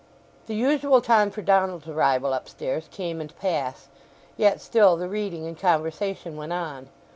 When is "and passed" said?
3.21-3.89